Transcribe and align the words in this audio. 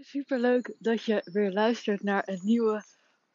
Super 0.00 0.38
leuk 0.38 0.74
dat 0.78 1.04
je 1.04 1.28
weer 1.32 1.52
luistert 1.52 2.02
naar 2.02 2.22
een 2.28 2.40
nieuwe 2.42 2.84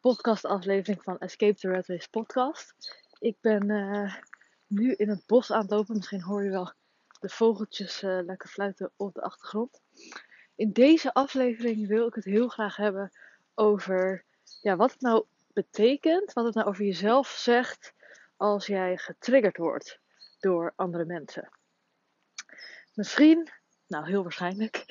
podcastaflevering 0.00 1.02
van 1.02 1.18
Escape 1.18 1.54
the 1.54 1.68
Red 1.68 1.86
Race 1.86 2.08
podcast. 2.10 2.74
Ik 3.18 3.36
ben 3.40 3.68
uh, 3.68 4.14
nu 4.66 4.92
in 4.92 5.08
het 5.08 5.26
bos 5.26 5.50
aan 5.50 5.60
het 5.60 5.70
lopen. 5.70 5.96
Misschien 5.96 6.22
hoor 6.22 6.44
je 6.44 6.50
wel 6.50 6.72
de 7.20 7.28
vogeltjes 7.28 8.02
uh, 8.02 8.18
lekker 8.24 8.48
fluiten 8.48 8.92
op 8.96 9.14
de 9.14 9.22
achtergrond. 9.22 9.80
In 10.54 10.72
deze 10.72 11.14
aflevering 11.14 11.86
wil 11.86 12.06
ik 12.06 12.14
het 12.14 12.24
heel 12.24 12.48
graag 12.48 12.76
hebben 12.76 13.12
over 13.54 14.24
ja, 14.60 14.76
wat 14.76 14.92
het 14.92 15.00
nou 15.00 15.24
betekent, 15.52 16.32
wat 16.32 16.44
het 16.44 16.54
nou 16.54 16.66
over 16.66 16.84
jezelf 16.84 17.28
zegt 17.28 17.92
als 18.36 18.66
jij 18.66 18.96
getriggerd 18.96 19.56
wordt 19.56 19.98
door 20.40 20.72
andere 20.76 21.04
mensen. 21.04 21.48
Misschien, 22.94 23.50
nou 23.86 24.06
heel 24.06 24.22
waarschijnlijk, 24.22 24.84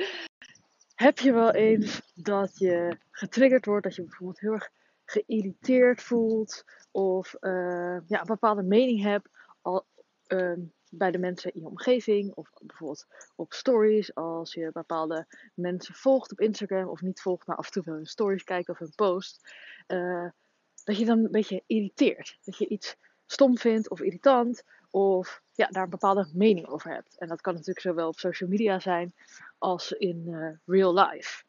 heb 1.02 1.20
je 1.20 1.34
wel 1.34 1.52
eens 1.52 2.12
dat 2.16 2.58
je 2.58 2.98
getriggerd 3.12 3.66
wordt, 3.66 3.84
dat 3.84 3.96
je 3.96 4.02
bijvoorbeeld 4.02 4.40
heel 4.40 4.54
erg 4.54 4.70
geïrriteerd 5.06 6.02
voelt 6.02 6.66
of 6.92 7.36
uh, 7.40 7.98
ja, 8.08 8.20
een 8.20 8.26
bepaalde 8.26 8.64
mening 8.64 9.02
hebt 9.02 9.30
al, 9.62 9.86
uh, 10.28 10.58
bij 10.90 11.12
de 11.12 11.18
mensen 11.18 11.54
in 11.54 11.62
je 11.62 11.68
omgeving 11.68 12.34
of 12.34 12.50
bijvoorbeeld 12.62 13.08
op 13.36 13.54
stories 13.54 14.16
als 14.16 14.54
je 14.54 14.70
bepaalde 14.74 15.28
mensen 15.56 15.96
volgt 15.96 16.32
op 16.32 16.40
Instagram 16.40 16.88
of 16.88 17.02
niet 17.02 17.22
volgt, 17.22 17.48
maar 17.48 17.58
af 17.58 17.66
en 17.66 17.72
toe 17.72 17.84
wel 17.86 17.96
hun 17.96 18.06
stories 18.06 18.44
kijkt 18.44 18.70
of 18.70 18.80
hun 18.80 18.96
post, 18.96 19.54
uh, 19.88 20.30
dat 20.84 20.98
je 20.98 21.06
dan 21.06 21.18
een 21.18 21.32
beetje 21.32 21.64
irriteert, 21.66 22.38
dat 22.44 22.58
je 22.58 22.68
iets 22.68 22.96
stom 23.26 23.58
vindt 23.58 23.90
of 23.90 24.02
irritant 24.02 24.64
of 24.90 25.42
ja, 25.54 25.68
daar 25.68 25.84
een 25.84 25.90
bepaalde 25.90 26.30
mening 26.34 26.68
over 26.68 26.94
hebt. 26.94 27.18
En 27.18 27.28
dat 27.28 27.42
kan 27.42 27.54
natuurlijk 27.54 27.80
zowel 27.80 28.08
op 28.08 28.20
social 28.20 28.50
media 28.50 28.80
zijn 28.80 29.14
als 29.62 29.92
in 29.92 30.24
uh, 30.28 30.50
real 30.66 30.94
life. 30.94 31.44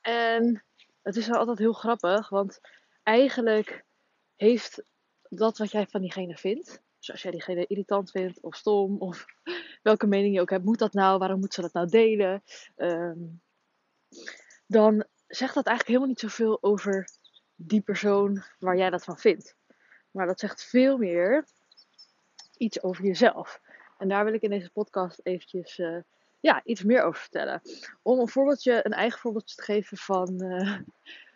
En 0.00 0.64
het 1.02 1.16
is 1.16 1.30
altijd 1.30 1.58
heel 1.58 1.72
grappig, 1.72 2.28
want 2.28 2.60
eigenlijk 3.02 3.84
heeft 4.36 4.82
dat 5.28 5.58
wat 5.58 5.70
jij 5.70 5.86
van 5.86 6.00
diegene 6.00 6.36
vindt, 6.36 6.82
dus 6.98 7.10
als 7.10 7.22
jij 7.22 7.30
diegene 7.30 7.66
irritant 7.66 8.10
vindt 8.10 8.40
of 8.40 8.56
stom 8.56 8.98
of 8.98 9.24
welke 9.82 10.06
mening 10.06 10.34
je 10.34 10.40
ook 10.40 10.50
hebt, 10.50 10.64
moet 10.64 10.78
dat 10.78 10.92
nou, 10.92 11.18
waarom 11.18 11.40
moet 11.40 11.54
ze 11.54 11.60
dat 11.60 11.72
nou 11.72 11.88
delen? 11.88 12.42
Um, 12.76 13.40
dan 14.66 15.04
zegt 15.26 15.54
dat 15.54 15.66
eigenlijk 15.66 15.86
helemaal 15.86 16.08
niet 16.08 16.20
zoveel 16.20 16.62
over 16.62 17.08
die 17.54 17.80
persoon 17.80 18.42
waar 18.58 18.76
jij 18.76 18.90
dat 18.90 19.04
van 19.04 19.18
vindt. 19.18 19.56
Maar 20.10 20.26
dat 20.26 20.40
zegt 20.40 20.64
veel 20.64 20.98
meer 20.98 21.44
iets 22.56 22.82
over 22.82 23.04
jezelf. 23.04 23.60
En 23.98 24.08
daar 24.08 24.24
wil 24.24 24.34
ik 24.34 24.42
in 24.42 24.50
deze 24.50 24.70
podcast 24.70 25.20
eventjes 25.22 25.78
uh, 25.78 25.98
ja, 26.40 26.60
iets 26.64 26.82
meer 26.82 27.02
over 27.02 27.20
vertellen. 27.20 27.62
Om 28.02 28.18
een 28.18 28.28
voorbeeldje, 28.28 28.80
een 28.82 28.92
eigen 28.92 29.18
voorbeeldje 29.18 29.56
te 29.56 29.62
geven 29.62 29.96
van, 29.96 30.42
uh, 30.42 30.78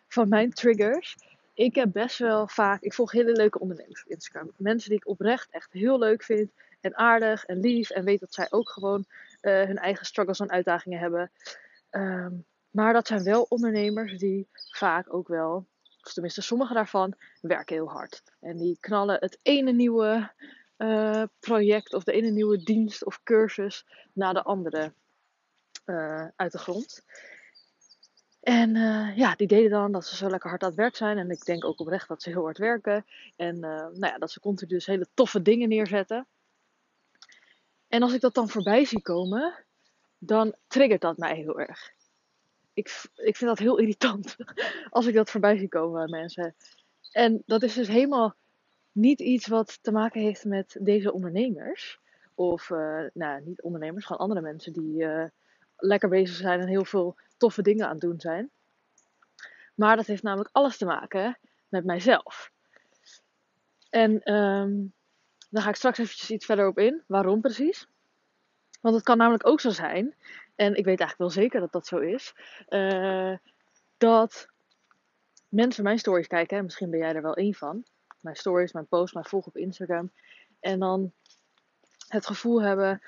van 0.07 0.29
mijn 0.29 0.53
triggers. 0.53 1.15
Ik 1.53 1.75
heb 1.75 1.91
best 1.91 2.17
wel 2.17 2.47
vaak, 2.47 2.81
ik 2.81 2.93
volg 2.93 3.11
hele 3.11 3.31
leuke 3.31 3.59
ondernemers 3.59 4.03
op 4.03 4.11
Instagram. 4.11 4.51
Mensen 4.57 4.89
die 4.89 4.97
ik 4.97 5.07
oprecht 5.07 5.51
echt 5.51 5.73
heel 5.73 5.99
leuk 5.99 6.23
vind. 6.23 6.51
En 6.81 6.97
aardig 6.97 7.45
en 7.45 7.59
lief. 7.59 7.89
En 7.89 8.03
weet 8.03 8.19
dat 8.19 8.33
zij 8.33 8.47
ook 8.49 8.69
gewoon 8.69 9.05
uh, 9.41 9.63
hun 9.63 9.77
eigen 9.77 10.05
struggles 10.05 10.39
en 10.39 10.51
uitdagingen 10.51 10.99
hebben. 10.99 11.31
Um, 11.91 12.45
maar 12.75 12.93
dat 12.93 13.07
zijn 13.07 13.23
wel 13.23 13.45
ondernemers 13.49 14.17
die 14.17 14.47
vaak 14.53 15.13
ook 15.13 15.27
wel, 15.27 15.65
of 16.03 16.13
tenminste 16.13 16.41
sommige 16.41 16.73
daarvan, 16.73 17.13
werken 17.41 17.75
heel 17.75 17.89
hard. 17.89 18.23
En 18.39 18.57
die 18.57 18.77
knallen 18.79 19.17
het 19.19 19.39
ene 19.41 19.71
nieuwe 19.71 20.31
uh, 20.77 21.23
project 21.39 21.93
of 21.93 22.03
de 22.03 22.11
ene 22.11 22.29
nieuwe 22.29 22.57
dienst 22.57 23.05
of 23.05 23.23
cursus 23.23 23.85
na 24.13 24.33
de 24.33 24.43
andere 24.43 24.93
uh, 25.85 26.27
uit 26.35 26.51
de 26.51 26.57
grond. 26.57 27.05
En 28.41 28.75
uh, 28.75 29.17
ja, 29.17 29.35
die 29.35 29.47
deden 29.47 29.69
dan 29.69 29.91
dat 29.91 30.05
ze 30.05 30.15
zo 30.15 30.29
lekker 30.29 30.49
hard 30.49 30.61
aan 30.63 30.69
het 30.69 30.77
werk 30.77 30.95
zijn. 30.95 31.17
En 31.17 31.29
ik 31.29 31.45
denk 31.45 31.65
ook 31.65 31.79
oprecht 31.79 32.07
dat 32.07 32.21
ze 32.21 32.29
heel 32.29 32.43
hard 32.43 32.57
werken. 32.57 33.05
En 33.35 33.59
nou 33.59 33.97
ja, 33.99 34.17
dat 34.17 34.31
ze 34.31 34.39
continu 34.39 34.69
dus 34.69 34.85
hele 34.85 35.07
toffe 35.13 35.41
dingen 35.41 35.69
neerzetten. 35.69 36.27
En 37.87 38.01
als 38.01 38.13
ik 38.13 38.21
dat 38.21 38.33
dan 38.33 38.49
voorbij 38.49 38.85
zie 38.85 39.01
komen, 39.01 39.65
dan 40.17 40.55
triggert 40.67 41.01
dat 41.01 41.17
mij 41.17 41.35
heel 41.35 41.59
erg. 41.59 41.93
Ik, 42.73 43.03
ik 43.15 43.37
vind 43.37 43.49
dat 43.49 43.59
heel 43.59 43.77
irritant 43.81 44.35
als 44.89 45.05
ik 45.05 45.13
dat 45.13 45.29
voorbij 45.29 45.57
zie 45.57 45.67
komen 45.67 45.93
bij 45.93 46.19
mensen. 46.19 46.55
En 47.11 47.43
dat 47.45 47.63
is 47.63 47.73
dus 47.73 47.87
helemaal 47.87 48.35
niet 48.95 49.19
iets 49.19 49.47
wat 49.47 49.83
te 49.83 49.91
maken 49.91 50.21
heeft 50.21 50.45
met 50.45 50.77
deze 50.79 51.13
ondernemers. 51.13 51.99
Of, 52.35 52.69
uh, 52.69 53.03
nou, 53.13 53.41
niet 53.45 53.61
ondernemers, 53.61 54.05
gewoon 54.05 54.21
andere 54.21 54.41
mensen 54.41 54.73
die 54.73 55.03
uh, 55.03 55.25
lekker 55.77 56.09
bezig 56.09 56.35
zijn 56.35 56.59
en 56.59 56.67
heel 56.67 56.85
veel 56.85 57.15
toffe 57.37 57.61
dingen 57.61 57.85
aan 57.85 57.91
het 57.91 58.01
doen 58.01 58.19
zijn. 58.19 58.49
Maar 59.75 59.95
dat 59.95 60.05
heeft 60.05 60.23
namelijk 60.23 60.49
alles 60.51 60.77
te 60.77 60.85
maken 60.85 61.37
met 61.69 61.85
mijzelf. 61.85 62.51
En 63.89 64.33
um, 64.33 64.93
daar 65.49 65.63
ga 65.63 65.69
ik 65.69 65.75
straks 65.75 65.97
eventjes 65.97 66.31
iets 66.31 66.45
verder 66.45 66.67
op 66.67 66.77
in. 66.77 67.03
Waarom 67.07 67.41
precies? 67.41 67.87
Want 68.81 68.95
het 68.95 69.03
kan 69.03 69.17
namelijk 69.17 69.47
ook 69.47 69.59
zo 69.59 69.69
zijn, 69.69 70.15
en 70.55 70.75
ik 70.75 70.85
weet 70.85 70.99
eigenlijk 70.99 71.17
wel 71.17 71.29
zeker 71.29 71.59
dat 71.59 71.71
dat 71.71 71.87
zo 71.87 71.97
is, 71.97 72.35
uh, 72.69 73.37
dat 73.97 74.47
mensen 75.49 75.83
mijn 75.83 75.99
stories 75.99 76.27
kijken, 76.27 76.57
en 76.57 76.63
misschien 76.63 76.89
ben 76.89 76.99
jij 76.99 77.13
er 77.13 77.21
wel 77.21 77.35
één 77.35 77.53
van, 77.53 77.83
mijn 78.25 78.37
stories, 78.37 78.71
mijn 78.71 78.87
posts, 78.87 79.13
mijn 79.13 79.25
volg 79.25 79.45
op 79.45 79.57
Instagram. 79.57 80.11
En 80.59 80.79
dan 80.79 81.13
het 82.07 82.25
gevoel 82.25 82.61
hebben 82.61 83.01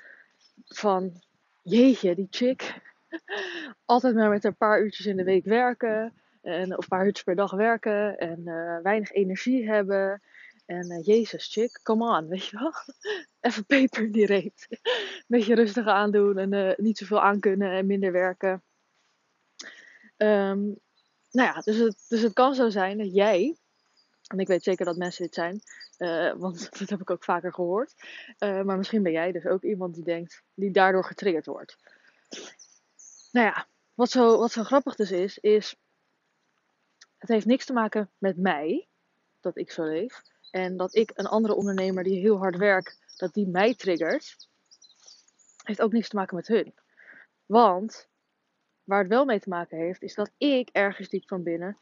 van, 0.64 1.22
jeetje, 1.62 2.14
die 2.14 2.26
chick. 2.30 2.80
Altijd 3.84 4.14
maar 4.14 4.28
met 4.28 4.44
een 4.44 4.56
paar 4.56 4.82
uurtjes 4.82 5.06
in 5.06 5.16
de 5.16 5.24
week 5.24 5.44
werken. 5.44 6.12
En, 6.42 6.76
of 6.76 6.82
een 6.82 6.88
paar 6.88 7.06
uurtjes 7.06 7.24
per 7.24 7.36
dag 7.36 7.50
werken. 7.50 8.18
En 8.18 8.40
uh, 8.44 8.78
weinig 8.82 9.12
energie 9.12 9.68
hebben. 9.68 10.22
En 10.66 10.90
uh, 10.90 11.04
jezus, 11.04 11.52
chick, 11.52 11.80
come 11.82 12.18
on, 12.18 12.28
weet 12.28 12.46
je 12.46 12.58
wel. 12.58 12.72
Even 13.50 13.66
peper 13.66 14.02
in 14.02 14.12
die 14.12 14.26
reet. 14.26 14.80
Beetje 15.26 15.54
rustig 15.54 15.86
aandoen 15.86 16.38
en 16.38 16.52
uh, 16.52 16.76
niet 16.76 16.98
zoveel 16.98 17.20
aankunnen 17.20 17.70
en 17.70 17.86
minder 17.86 18.12
werken. 18.12 18.62
Um, 20.16 20.78
nou 21.30 21.48
ja, 21.48 21.60
dus 21.60 21.76
het, 21.76 22.04
dus 22.08 22.22
het 22.22 22.32
kan 22.32 22.54
zo 22.54 22.68
zijn 22.68 22.98
dat 22.98 23.14
jij 23.14 23.56
en 24.28 24.38
ik 24.38 24.46
weet 24.46 24.62
zeker 24.62 24.84
dat 24.84 24.96
mensen 24.96 25.24
dit 25.24 25.34
zijn, 25.34 25.60
uh, 25.98 26.32
want 26.32 26.70
dat 26.78 26.88
heb 26.88 27.00
ik 27.00 27.10
ook 27.10 27.24
vaker 27.24 27.52
gehoord. 27.52 27.94
Uh, 28.38 28.62
maar 28.62 28.76
misschien 28.76 29.02
ben 29.02 29.12
jij 29.12 29.32
dus 29.32 29.46
ook 29.46 29.62
iemand 29.62 29.94
die 29.94 30.04
denkt, 30.04 30.42
die 30.54 30.70
daardoor 30.70 31.04
getriggerd 31.04 31.46
wordt. 31.46 31.76
Nou 33.32 33.46
ja, 33.46 33.66
wat 33.94 34.10
zo, 34.10 34.38
wat 34.38 34.52
zo 34.52 34.62
grappig 34.62 34.94
dus 34.94 35.10
is, 35.10 35.38
is 35.38 35.76
het 37.18 37.28
heeft 37.28 37.46
niks 37.46 37.64
te 37.64 37.72
maken 37.72 38.10
met 38.18 38.36
mij, 38.36 38.88
dat 39.40 39.56
ik 39.56 39.70
zo 39.70 39.84
leef. 39.84 40.22
En 40.50 40.76
dat 40.76 40.94
ik 40.94 41.10
een 41.14 41.26
andere 41.26 41.54
ondernemer 41.54 42.04
die 42.04 42.20
heel 42.20 42.38
hard 42.38 42.56
werkt, 42.56 42.98
dat 43.16 43.34
die 43.34 43.46
mij 43.46 43.74
triggert, 43.74 44.48
heeft 45.62 45.80
ook 45.80 45.92
niks 45.92 46.08
te 46.08 46.16
maken 46.16 46.36
met 46.36 46.46
hun. 46.46 46.74
Want 47.46 48.08
waar 48.84 48.98
het 48.98 49.08
wel 49.08 49.24
mee 49.24 49.40
te 49.40 49.48
maken 49.48 49.78
heeft, 49.78 50.02
is 50.02 50.14
dat 50.14 50.30
ik 50.38 50.68
ergens 50.72 51.08
diep 51.08 51.28
van 51.28 51.42
binnen 51.42 51.78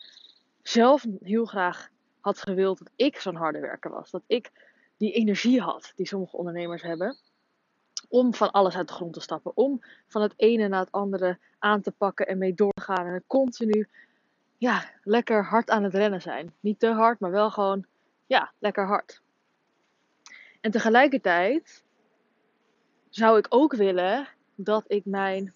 zelf 0.63 1.07
heel 1.21 1.45
graag 1.45 1.89
had 2.27 2.41
gewild 2.41 2.79
dat 2.79 2.91
ik 2.97 3.21
zo'n 3.21 3.35
harde 3.35 3.61
werker 3.61 3.91
was. 3.91 4.11
Dat 4.11 4.23
ik 4.27 4.51
die 4.97 5.13
energie 5.13 5.61
had 5.61 5.93
die 5.97 6.07
sommige 6.07 6.37
ondernemers 6.37 6.83
hebben. 6.83 7.17
Om 8.09 8.35
van 8.35 8.51
alles 8.51 8.77
uit 8.77 8.89
de 8.89 8.95
grond 8.95 9.13
te 9.13 9.21
stappen. 9.21 9.57
Om 9.57 9.83
van 10.07 10.23
het 10.23 10.33
ene 10.37 10.69
naar 10.69 10.81
het 10.81 10.93
andere 10.93 11.39
aan 11.59 11.81
te 11.81 11.91
pakken 11.91 12.27
en 12.27 12.39
mee 12.39 12.55
door 12.55 12.73
te 12.73 12.83
gaan. 12.83 13.07
En 13.07 13.25
continu 13.27 13.89
ja, 14.59 14.91
lekker 15.03 15.45
hard 15.45 15.71
aan 15.71 15.83
het 15.83 15.95
rennen 15.95 16.23
zijn. 16.23 16.55
Niet 16.61 16.79
te 16.79 16.89
hard, 16.89 17.21
maar 17.21 17.31
wel 17.31 17.51
gewoon 17.51 17.87
ja, 18.27 18.53
lekker 18.59 18.87
hard. 18.87 19.23
En 20.61 20.71
tegelijkertijd 20.71 21.85
zou 23.09 23.39
ik 23.39 23.47
ook 23.49 23.75
willen 23.75 24.29
dat 24.55 24.85
ik 24.87 25.05
mijn, 25.05 25.55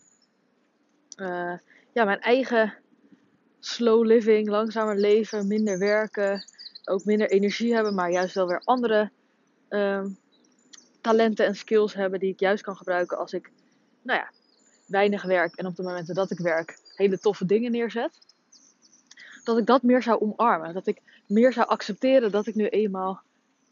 uh, 1.17 1.59
ja, 1.93 2.05
mijn 2.05 2.21
eigen 2.21 2.75
slow 3.61 4.05
living, 4.05 4.49
langzamer 4.49 4.97
leven, 4.97 5.47
minder 5.47 5.79
werken, 5.79 6.45
ook 6.85 7.05
minder 7.05 7.31
energie 7.31 7.75
hebben, 7.75 7.95
maar 7.95 8.11
juist 8.11 8.35
wel 8.35 8.47
weer 8.47 8.63
andere 8.65 9.11
um, 9.69 10.19
talenten 11.01 11.47
en 11.47 11.55
skills 11.55 11.95
hebben 11.95 12.21
die 12.21 12.33
ik 12.33 12.41
juist 12.41 12.63
kan 12.63 12.77
gebruiken 12.77 13.19
als 13.19 13.33
ik, 13.33 13.51
nou 14.03 14.19
ja, 14.19 14.31
weinig 14.87 15.23
werk 15.23 15.57
en 15.57 15.67
op 15.67 15.77
de 15.77 15.83
momenten 15.83 16.15
dat 16.15 16.31
ik 16.31 16.39
werk 16.39 16.79
hele 16.95 17.19
toffe 17.19 17.47
dingen 17.47 17.73
neerzet. 17.73 18.19
Dat 19.45 19.59
ik 19.59 19.67
dat 19.67 19.83
meer 19.83 20.03
zou 20.03 20.21
omarmen. 20.21 20.75
Dat 20.75 20.87
ik 20.87 21.03
meer 21.27 21.53
zou 21.53 21.69
accepteren 21.69 22.31
dat 22.31 22.47
ik 22.47 22.55
nu 22.55 22.67
eenmaal, 22.67 23.23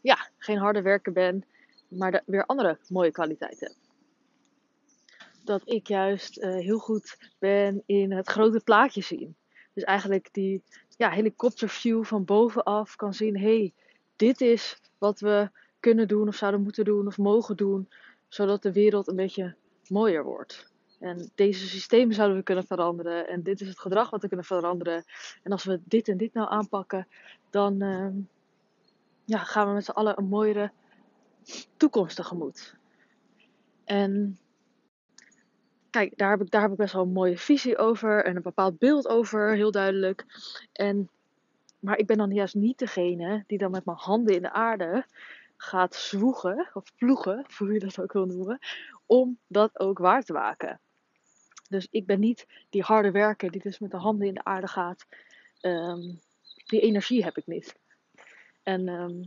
ja, 0.01 0.29
geen 0.37 0.57
harde 0.57 0.81
werker 0.81 1.11
ben, 1.11 1.45
maar 1.87 2.23
weer 2.25 2.45
andere 2.45 2.77
mooie 2.87 3.11
kwaliteiten 3.11 3.67
heb. 3.67 3.75
Dat 5.43 5.61
ik 5.65 5.87
juist 5.87 6.37
uh, 6.37 6.53
heel 6.53 6.79
goed 6.79 7.17
ben 7.39 7.83
in 7.85 8.11
het 8.11 8.29
grote 8.29 8.59
plaatje 8.63 9.01
zien. 9.01 9.35
Dus 9.73 9.83
eigenlijk 9.83 10.29
die 10.31 10.63
ja, 10.99 11.09
helikopterview 11.09 12.03
van 12.03 12.25
bovenaf 12.25 12.95
kan 12.95 13.13
zien: 13.13 13.37
hey, 13.37 13.73
dit 14.15 14.41
is 14.41 14.81
wat 14.97 15.19
we 15.19 15.49
kunnen 15.79 16.07
doen, 16.07 16.27
of 16.27 16.35
zouden 16.35 16.61
moeten 16.61 16.85
doen, 16.85 17.07
of 17.07 17.17
mogen 17.17 17.57
doen, 17.57 17.89
zodat 18.27 18.61
de 18.61 18.71
wereld 18.71 19.07
een 19.07 19.15
beetje 19.15 19.55
mooier 19.87 20.23
wordt. 20.23 20.71
En 20.99 21.31
deze 21.35 21.67
systemen 21.67 22.15
zouden 22.15 22.37
we 22.37 22.43
kunnen 22.43 22.65
veranderen. 22.65 23.27
En 23.27 23.43
dit 23.43 23.61
is 23.61 23.67
het 23.67 23.79
gedrag 23.79 24.09
wat 24.09 24.21
we 24.21 24.27
kunnen 24.27 24.45
veranderen. 24.45 25.03
En 25.43 25.51
als 25.51 25.63
we 25.63 25.79
dit 25.83 26.07
en 26.07 26.17
dit 26.17 26.33
nou 26.33 26.49
aanpakken, 26.49 27.07
dan 27.49 27.81
ehm, 27.81 28.13
ja, 29.25 29.37
gaan 29.37 29.67
we 29.67 29.73
met 29.73 29.85
z'n 29.85 29.91
allen 29.91 30.17
een 30.17 30.27
mooiere 30.27 30.71
toekomst 31.77 32.15
tegemoet. 32.15 32.75
En 33.83 34.39
kijk, 35.99 36.17
daar 36.17 36.29
heb, 36.29 36.41
ik, 36.41 36.51
daar 36.51 36.61
heb 36.61 36.71
ik 36.71 36.77
best 36.77 36.93
wel 36.93 37.03
een 37.03 37.11
mooie 37.11 37.37
visie 37.37 37.77
over 37.77 38.25
en 38.25 38.35
een 38.35 38.41
bepaald 38.41 38.77
beeld 38.77 39.07
over, 39.07 39.55
heel 39.55 39.71
duidelijk. 39.71 40.25
En, 40.73 41.09
maar 41.79 41.97
ik 41.97 42.07
ben 42.07 42.17
dan 42.17 42.31
juist 42.31 42.55
niet 42.55 42.79
degene 42.79 43.43
die 43.47 43.57
dan 43.57 43.71
met 43.71 43.85
mijn 43.85 43.97
handen 43.97 44.35
in 44.35 44.41
de 44.41 44.51
aarde 44.51 45.05
gaat 45.57 45.95
zwoegen, 45.95 46.69
of 46.73 46.95
ploegen, 46.95 47.45
hoe 47.57 47.73
je 47.73 47.79
dat 47.79 48.01
ook 48.01 48.13
wil 48.13 48.25
noemen, 48.25 48.59
om 49.05 49.37
dat 49.47 49.79
ook 49.79 49.97
waar 49.97 50.23
te 50.23 50.33
maken. 50.33 50.79
Dus 51.69 51.87
ik 51.91 52.05
ben 52.05 52.19
niet 52.19 52.47
die 52.69 52.81
harde 52.81 53.11
werker 53.11 53.51
die 53.51 53.61
dus 53.61 53.79
met 53.79 53.91
de 53.91 53.97
handen 53.97 54.27
in 54.27 54.33
de 54.33 54.43
aarde 54.43 54.67
gaat. 54.67 55.05
Ehm, 55.59 56.01
die 56.65 56.79
energie 56.81 57.23
heb 57.23 57.37
ik 57.37 57.47
niet. 57.47 57.75
En 58.63 58.87
ehm, 58.87 59.23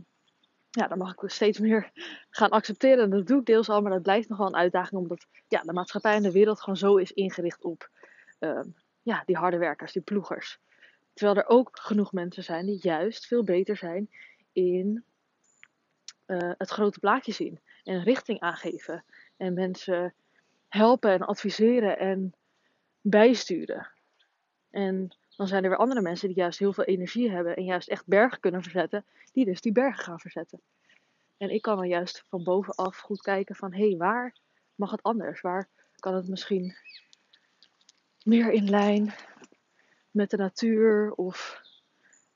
ja, 0.75 0.87
dan 0.87 0.97
mag 0.97 1.13
ik 1.13 1.29
steeds 1.29 1.59
meer 1.59 1.91
gaan 2.29 2.49
accepteren. 2.49 3.03
En 3.03 3.09
dat 3.09 3.27
doe 3.27 3.39
ik 3.39 3.45
deels 3.45 3.69
al, 3.69 3.81
maar 3.81 3.91
dat 3.91 4.01
blijft 4.01 4.29
nog 4.29 4.37
wel 4.37 4.47
een 4.47 4.55
uitdaging. 4.55 5.01
Omdat 5.01 5.25
ja, 5.47 5.61
de 5.61 5.73
maatschappij 5.73 6.15
en 6.15 6.23
de 6.23 6.31
wereld 6.31 6.59
gewoon 6.59 6.77
zo 6.77 6.95
is 6.95 7.11
ingericht 7.11 7.63
op 7.63 7.89
ehm, 8.39 8.67
ja, 9.01 9.23
die 9.25 9.37
harde 9.37 9.57
werkers, 9.57 9.91
die 9.91 10.01
ploegers. 10.01 10.59
Terwijl 11.13 11.37
er 11.37 11.47
ook 11.47 11.69
genoeg 11.73 12.11
mensen 12.11 12.43
zijn 12.43 12.65
die 12.65 12.79
juist 12.81 13.25
veel 13.25 13.43
beter 13.43 13.77
zijn 13.77 14.09
in 14.51 15.03
uh, 16.27 16.51
het 16.57 16.69
grote 16.69 16.99
plaatje 16.99 17.31
zien. 17.31 17.59
En 17.83 18.03
richting 18.03 18.39
aangeven. 18.39 19.03
En 19.37 19.53
mensen 19.53 20.13
helpen 20.67 21.11
en 21.11 21.21
adviseren 21.21 21.99
en 21.99 22.33
bijsturen. 23.01 23.91
En 24.69 25.17
dan 25.37 25.47
zijn 25.47 25.63
er 25.63 25.69
weer 25.69 25.79
andere 25.79 26.01
mensen 26.01 26.27
die 26.27 26.37
juist 26.37 26.59
heel 26.59 26.73
veel 26.73 26.83
energie 26.83 27.31
hebben 27.31 27.55
en 27.55 27.63
juist 27.63 27.89
echt 27.89 28.07
bergen 28.07 28.39
kunnen 28.39 28.61
verzetten, 28.61 29.05
die 29.31 29.45
dus 29.45 29.61
die 29.61 29.71
bergen 29.71 30.03
gaan 30.03 30.19
verzetten. 30.19 30.61
En 31.37 31.49
ik 31.49 31.61
kan 31.61 31.77
dan 31.77 31.87
juist 31.87 32.23
van 32.27 32.43
bovenaf 32.43 32.97
goed 32.97 33.21
kijken 33.21 33.55
van 33.55 33.73
hé, 33.73 33.87
hey, 33.87 33.97
waar 33.97 34.35
mag 34.75 34.91
het 34.91 35.03
anders? 35.03 35.41
Waar 35.41 35.67
kan 35.95 36.15
het 36.15 36.27
misschien 36.27 36.75
meer 38.23 38.51
in 38.51 38.69
lijn 38.69 39.13
met 40.11 40.29
de 40.29 40.37
natuur 40.37 41.11
of 41.11 41.61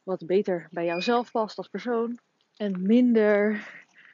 wat 0.04 0.26
beter 0.26 0.68
bij 0.72 0.86
jouzelf 0.86 1.32
past 1.32 1.58
als 1.58 1.68
persoon? 1.68 2.20
En 2.56 2.82
minder 2.82 3.70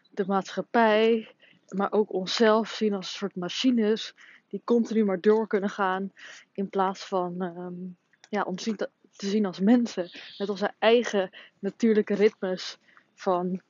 de 0.09 0.25
maatschappij, 0.25 1.35
maar 1.67 1.91
ook 1.91 2.13
onszelf 2.13 2.69
zien 2.69 2.93
als 2.93 3.05
een 3.05 3.17
soort 3.17 3.35
machines 3.35 4.15
die 4.47 4.61
continu 4.63 5.05
maar 5.05 5.21
door 5.21 5.47
kunnen 5.47 5.69
gaan 5.69 6.11
in 6.51 6.69
plaats 6.69 7.05
van 7.05 7.41
um, 7.41 7.97
ja, 8.33 8.43
om 8.43 8.55
te, 8.55 8.89
zien 9.17 9.45
als 9.45 9.59
mensen. 9.59 10.09
Met 10.37 10.49
onze 10.49 10.73
eigen 10.79 11.29
natuurlijke 11.59 12.13
ritmes 12.13 12.77
van 13.13 13.61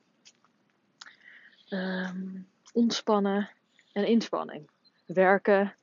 um, 1.68 2.48
ontspannen 2.72 3.50
en 3.92 4.06
inspanning. 4.06 4.70
Werken 5.06 5.76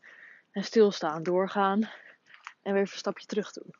en 0.51 0.63
stilstaan, 0.63 1.24
doorgaan 1.24 1.89
en 2.62 2.74
weer 2.74 2.81
een 2.81 2.88
stapje 2.88 3.25
terug 3.25 3.51
doen. 3.51 3.75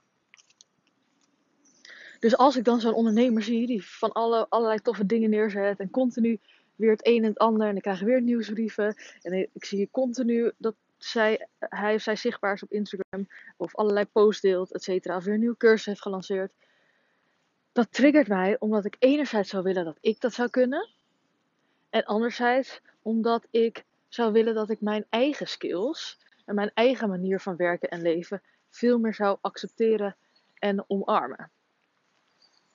Dus 2.20 2.38
als 2.38 2.56
ik 2.56 2.64
dan 2.64 2.80
zo'n 2.80 2.94
ondernemer 2.94 3.44
zie 3.44 3.68
die 3.68 3.86
van 3.86 4.12
alle, 4.12 4.46
allerlei 4.50 4.80
toffe 4.80 5.06
dingen 5.06 5.30
neerzet 5.30 5.80
en 5.80 5.90
continu 5.90 6.40
weer 6.76 6.92
het 6.92 7.08
een 7.08 7.24
en 7.24 7.30
het 7.30 7.38
ander 7.38 7.68
en 7.68 7.72
dan 7.72 7.82
krijg 7.82 8.02
ik 8.02 8.08
weer 8.08 8.22
nieuwsbrieven 8.22 8.96
en 9.22 9.34
ik 9.54 9.66
zie 9.66 9.90
continu 9.92 10.52
dat 10.58 10.76
zij, 11.06 11.48
hij 11.60 11.96
of 11.96 12.02
zij 12.02 12.16
zichtbaar 12.16 12.54
is 12.54 12.64
op 12.64 12.72
Instagram 12.72 13.28
of 13.58 13.76
allerlei 13.76 14.06
posts 14.06 14.42
deelt, 14.42 14.74
et 14.74 14.84
cetera, 14.84 15.16
of 15.16 15.24
weer 15.24 15.34
een 15.34 15.40
nieuwe 15.40 15.58
cursus 15.58 15.86
heeft 15.86 16.02
gelanceerd. 16.02 16.54
Dat 17.72 17.92
triggert 17.92 18.28
mij 18.28 18.56
omdat 18.60 18.86
ik 18.86 18.96
enerzijds 19.00 19.50
zou 19.50 19.64
willen 19.64 19.86
dat 19.86 19.98
ik 20.02 20.22
dat 20.22 20.34
zou 20.34 20.50
kunnen. 20.50 20.90
En 21.90 22.04
anderzijds 22.06 22.82
omdat 23.02 23.48
ik 23.50 23.84
zou 24.08 24.32
willen 24.32 24.54
dat 24.54 24.70
ik 24.70 24.82
mijn 24.82 25.06
eigen 25.10 25.48
skills 25.48 26.20
en 26.46 26.56
mijn 26.56 26.72
eigen 26.74 27.10
manier 27.10 27.40
van 27.40 27.56
werken 27.56 27.90
en 27.90 28.02
leven 28.02 28.42
veel 28.70 29.00
meer 29.00 29.14
zou 29.14 29.38
accepteren 29.42 30.16
en 30.60 30.90
omarmen. 30.90 31.52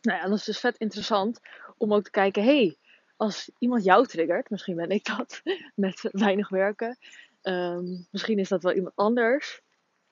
Nou 0.00 0.18
ja, 0.18 0.28
dat 0.28 0.38
is 0.38 0.44
dus 0.44 0.60
vet 0.60 0.76
interessant 0.76 1.40
om 1.76 1.94
ook 1.94 2.04
te 2.04 2.10
kijken, 2.10 2.44
hey, 2.44 2.76
als 3.16 3.50
iemand 3.58 3.84
jou 3.84 4.06
triggert, 4.06 4.50
misschien 4.50 4.76
ben 4.76 4.90
ik 4.90 5.04
dat, 5.04 5.42
met 5.74 6.08
weinig 6.12 6.48
werken, 6.48 6.98
Ehm, 7.46 7.84
misschien 8.10 8.38
is 8.38 8.48
dat 8.48 8.62
wel 8.62 8.72
iemand 8.72 8.96
anders. 8.96 9.62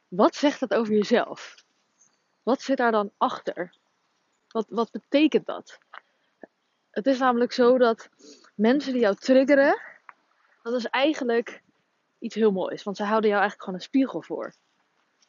Wat 0.08 0.34
zegt 0.34 0.60
dat 0.60 0.74
over 0.74 0.94
jezelf? 0.94 1.64
Wat 2.42 2.62
zit 2.62 2.76
daar 2.76 2.92
dan 2.92 3.12
achter? 3.16 3.76
Wat, 4.48 4.66
wat 4.68 4.90
betekent 4.90 5.46
dat? 5.46 5.78
Het 6.90 7.06
is 7.06 7.18
namelijk 7.18 7.52
zo 7.52 7.78
dat 7.78 8.08
mensen 8.54 8.92
die 8.92 9.00
jou 9.00 9.14
triggeren, 9.14 9.80
dat 10.62 10.74
is 10.74 10.84
eigenlijk 10.84 11.62
iets 12.18 12.34
heel 12.34 12.52
moois. 12.52 12.82
Want 12.82 12.96
ze 12.96 13.02
houden 13.02 13.30
jou 13.30 13.40
eigenlijk 13.40 13.62
gewoon 13.62 13.80
een 13.80 13.86
spiegel 13.86 14.22
voor. 14.22 14.54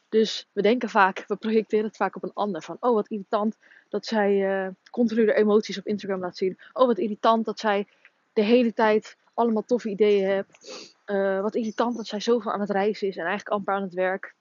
Dus 0.10 0.48
we 0.52 0.62
denken 0.62 0.90
vaak, 0.90 1.24
we 1.28 1.36
projecteren 1.36 1.86
het 1.86 1.98
vaak 1.98 2.16
op 2.16 2.24
een 2.24 2.34
ander. 2.34 2.62
Van, 2.62 2.78
oh 2.80 2.94
wat 2.94 3.10
irritant 3.10 3.58
dat 3.90 4.06
zij 4.06 4.66
uh, 4.66 4.74
continu 4.92 5.26
de 5.26 5.34
emoties 5.34 5.78
op 5.78 5.88
Instagram 5.88 6.20
laat 6.20 6.38
zien. 6.38 6.60
Oh 6.74 6.86
wat 6.86 6.98
irritant 6.98 7.46
dat 7.46 7.60
zij 7.60 7.88
de 8.34 8.42
hele 8.42 8.74
tijd 8.74 9.18
allemaal 9.34 9.66
toffe 9.66 9.90
ideeën 9.90 10.28
hebt. 10.28 10.94
Uh, 11.06 11.42
wat 11.42 11.56
irritant 11.56 11.98
dat 11.98 12.08
zij 12.08 12.20
zoveel 12.20 12.52
aan 12.52 12.60
het 12.60 12.70
reizen 12.70 13.08
is 13.08 13.16
en 13.16 13.26
eigenlijk 13.26 13.56
amper 13.56 13.74
aan 13.74 13.82
het 13.82 13.94
werk. 13.94 14.36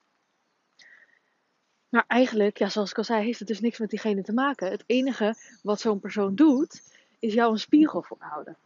Maar 1.89 2.05
eigenlijk, 2.07 2.59
ja, 2.59 2.69
zoals 2.69 2.91
ik 2.91 2.99
al 2.99 3.05
zei, 3.05 3.25
heeft 3.25 3.39
het 3.39 3.49
dus 3.49 3.61
niks 3.61 3.79
met 3.79 3.91
diegene 3.91 4.23
te 4.23 4.33
maken. 4.33 4.71
Het 4.71 4.85
enige 4.87 5.35
wat 5.63 5.81
zo'n 5.81 6.01
persoon 6.01 6.35
doet, 6.35 6.83
is 7.19 7.35
jou 7.35 7.53
een 7.53 7.59
spiegel 7.59 8.03
voorhouden. 8.03 8.57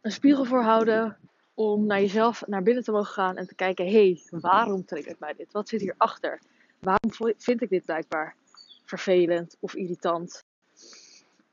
Een 0.00 0.12
spiegel 0.12 0.44
voorhouden 0.44 1.16
om 1.54 1.86
naar 1.86 2.00
jezelf 2.00 2.46
naar 2.46 2.62
binnen 2.62 2.84
te 2.84 2.90
mogen 2.90 3.12
gaan 3.12 3.36
en 3.36 3.46
te 3.46 3.54
kijken: 3.54 3.84
hé, 3.84 3.90
hey, 3.90 4.40
waarom 4.40 4.84
triggert 4.84 5.18
mij 5.18 5.34
dit? 5.34 5.52
Wat 5.52 5.68
zit 5.68 5.80
hierachter? 5.80 6.40
Waarom 6.78 7.34
vind 7.36 7.62
ik 7.62 7.68
dit 7.68 7.84
blijkbaar 7.84 8.36
vervelend 8.84 9.56
of 9.60 9.74
irritant? 9.74 10.44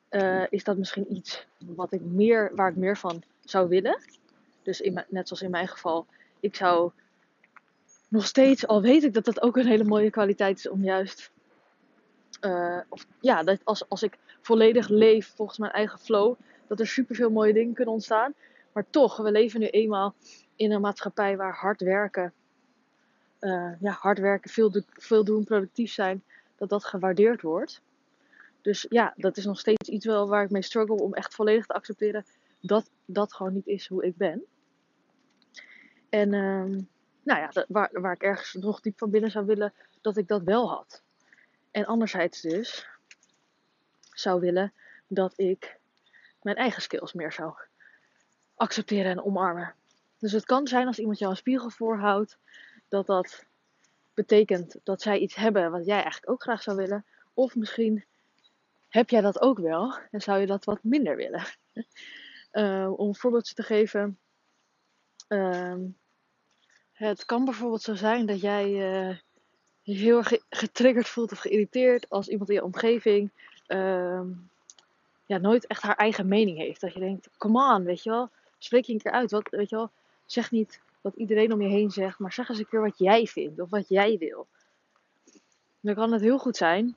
Uh, 0.10 0.44
is 0.50 0.64
dat 0.64 0.78
misschien 0.78 1.14
iets 1.14 1.46
wat 1.58 1.92
ik 1.92 2.02
meer, 2.02 2.52
waar 2.56 2.70
ik 2.70 2.76
meer 2.76 2.98
van 2.98 3.24
zou 3.52 3.68
willen. 3.68 4.02
Dus 4.64 4.90
net 5.08 5.28
zoals 5.28 5.42
in 5.42 5.50
mijn 5.50 5.68
geval, 5.68 6.06
ik 6.40 6.56
zou 6.56 6.92
nog 8.08 8.26
steeds, 8.26 8.68
al 8.68 8.82
weet 8.82 9.04
ik 9.04 9.14
dat 9.14 9.26
dat 9.26 9.42
ook 9.42 9.58
een 9.58 9.68
hele 9.68 9.84
mooie 9.84 10.10
kwaliteit 10.10 10.58
is 10.58 10.70
om 10.70 10.84
juist, 10.84 11.32
uh, 12.42 12.80
of 12.90 13.06
ja, 13.20 13.44
dat 13.44 13.60
als, 13.64 13.90
als 13.90 14.04
ik 14.04 14.18
volledig 14.42 14.88
leef 14.88 15.34
volgens 15.36 15.58
mijn 15.58 15.72
eigen 15.72 16.00
flow, 16.00 16.36
dat 16.68 16.80
er 16.80 16.88
superveel 16.88 17.30
mooie 17.30 17.54
dingen 17.54 17.74
kunnen 17.74 17.94
ontstaan. 17.94 18.34
Maar 18.72 18.86
toch, 18.90 19.18
we 19.18 19.32
leven 19.32 19.60
nu 19.60 19.68
eenmaal 19.68 20.14
in 20.56 20.72
een 20.72 20.82
maatschappij 20.82 21.38
waar 21.38 21.54
hard 21.54 21.82
werken, 21.82 22.34
uh, 23.40 23.72
ja, 23.80 23.92
hard 23.92 24.20
werken, 24.20 24.50
veel, 24.50 24.84
veel 24.92 25.24
doen, 25.24 25.44
productief 25.44 25.92
zijn, 25.92 26.24
dat 26.58 26.70
dat 26.70 26.86
gewaardeerd 26.86 27.42
wordt. 27.42 27.82
Dus 28.62 28.86
ja, 28.90 29.14
dat 29.16 29.38
is 29.38 29.46
nog 29.46 29.60
steeds 29.60 29.90
iets 29.90 30.06
wel 30.06 30.28
waar 30.28 30.44
ik 30.44 30.50
mee 30.50 30.62
struggle 30.62 31.02
om 31.02 31.14
echt 31.14 31.36
volledig 31.36 31.66
te 31.66 31.74
accepteren 31.74 32.26
dat 32.62 32.92
dat 33.06 33.34
gewoon 33.34 33.54
niet 33.54 33.68
is 33.68 33.88
hoe 33.88 34.06
ik 34.06 34.18
ben. 34.18 34.46
En 36.10 36.34
uh, 36.34 36.84
nou 37.24 37.40
ja, 37.40 37.66
waar, 37.68 38.02
waar 38.02 38.14
ik 38.14 38.22
ergens 38.22 38.54
nog 38.54 38.82
diep 38.82 38.98
van 38.98 39.10
binnen 39.10 39.32
zou 39.32 39.46
willen 39.46 39.74
dat 40.02 40.18
ik 40.18 40.28
dat 40.28 40.44
wel 40.44 40.70
had. 40.70 41.04
En 41.72 41.86
anderzijds 41.86 42.42
dus 42.42 42.88
zou 44.14 44.40
willen 44.40 44.74
dat 45.08 45.34
ik 45.36 45.80
mijn 46.42 46.56
eigen 46.56 46.82
skills 46.82 47.14
meer 47.14 47.32
zou 47.32 47.54
accepteren 48.56 49.12
en 49.12 49.24
omarmen. 49.24 49.76
Dus 50.18 50.32
het 50.32 50.46
kan 50.46 50.68
zijn 50.68 50.88
als 50.88 51.00
iemand 51.00 51.18
jou 51.18 51.32
een 51.32 51.38
spiegel 51.38 51.70
voorhoudt, 51.70 52.38
dat 52.88 53.06
dat 53.06 53.46
betekent 54.14 54.76
dat 54.84 55.02
zij 55.02 55.18
iets 55.18 55.36
hebben 55.36 55.72
wat 55.72 55.86
jij 55.86 56.02
eigenlijk 56.02 56.30
ook 56.30 56.42
graag 56.42 56.62
zou 56.62 56.78
willen. 56.78 57.06
Of 57.34 57.56
misschien 57.56 58.06
heb 58.90 59.10
jij 59.10 59.22
dat 59.22 59.42
ook 59.42 59.60
wel 59.60 59.98
en 60.12 60.22
zou 60.22 60.40
je 60.40 60.46
dat 60.46 60.66
wat 60.66 60.84
minder 60.84 61.16
willen. 61.16 61.46
Uh, 62.52 62.92
om 62.96 63.08
een 63.08 63.16
voorbeeldje 63.16 63.54
te 63.54 63.64
geven. 63.64 64.20
Uh, 65.28 65.76
het 66.94 67.26
kan 67.26 67.46
bijvoorbeeld 67.46 67.82
zo 67.82 67.96
zijn 67.96 68.26
dat 68.26 68.42
jij 68.42 68.70
je 69.84 69.94
heel 69.96 70.18
erg 70.18 70.34
getriggerd 70.50 71.08
voelt 71.08 71.32
of 71.32 71.40
geïrriteerd 71.40 72.10
als 72.10 72.28
iemand 72.28 72.50
in 72.50 72.56
je 72.56 72.64
omgeving 72.64 73.32
uh, 73.68 74.22
ja, 75.26 75.38
nooit 75.38 75.68
echt 75.68 75.82
haar 75.82 75.96
eigen 75.96 76.28
mening 76.28 76.58
heeft. 76.58 76.82
Dat 76.82 76.94
je 76.94 77.00
denkt, 77.00 77.30
come 77.38 77.76
on, 77.76 77.84
weet 77.84 78.04
je 78.04 78.10
wel, 78.10 78.30
spreek 78.58 78.86
je 78.86 78.94
een 78.94 79.02
keer 79.02 79.12
uit. 79.12 79.32
Wat, 79.32 79.50
weet 79.50 79.70
je 79.70 79.76
wel, 79.76 79.92
zeg 80.26 80.52
niet 80.52 80.82
wat 81.02 81.16
iedereen 81.16 81.54
om 81.54 81.62
je 81.62 81.70
heen 81.70 81.92
zegt, 81.92 82.20
maar 82.20 82.34
zeg 82.34 82.50
eens 82.50 82.58
een 82.58 82.68
keer 82.68 82.82
wat 82.82 82.98
jij 82.98 83.26
vindt 83.26 83.60
of 83.60 83.70
wat 83.70 83.90
jij 83.90 84.18
wil. 84.18 84.48
Dan 85.80 85.96
kan 85.96 86.12
het 86.12 86.22
heel 86.22 86.38
goed 86.38 86.58
zijn 86.58 86.96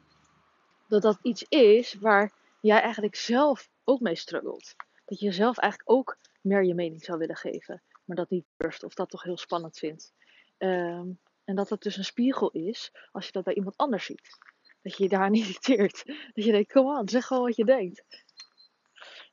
dat 0.89 1.03
dat 1.03 1.19
iets 1.23 1.45
is 1.49 1.95
waar 1.95 2.33
jij 2.61 2.81
eigenlijk 2.81 3.15
zelf 3.15 3.69
ook 3.85 4.01
mee 4.01 4.17
struggelt 4.17 4.75
dat 5.05 5.19
je 5.19 5.27
jezelf 5.27 5.59
eigenlijk 5.59 5.91
ook 5.91 6.19
meer 6.41 6.65
je 6.65 6.75
mening 6.75 7.05
zou 7.05 7.19
willen 7.19 7.37
geven. 7.37 7.83
maar 8.05 8.17
dat 8.17 8.31
niet 8.31 8.47
durft 8.57 8.85
of 8.85 8.95
dat 8.95 9.11
toch 9.11 9.23
heel 9.23 9.37
spannend 9.37 9.79
vindt. 9.79 10.13
Ehm, 10.59 11.11
en 11.45 11.55
dat 11.55 11.69
het 11.69 11.83
dus 11.83 11.97
een 11.97 12.05
spiegel 12.05 12.51
is 12.51 12.93
als 13.13 13.27
je 13.27 13.33
dat 13.33 13.45
bij 13.45 13.55
iemand 13.55 13.77
anders 13.77 14.05
ziet. 14.05 14.39
Dat 14.83 14.97
je 14.97 15.03
je 15.03 15.09
daar 15.09 15.33
irriteert. 15.41 16.03
Dat 16.07 16.45
je 16.45 16.53
denkt, 16.53 16.73
kom 16.73 16.91
aan, 16.91 17.09
zeg 17.09 17.27
gewoon 17.27 17.43
wat 17.43 17.57
je 17.57 17.65
denkt. 17.65 18.05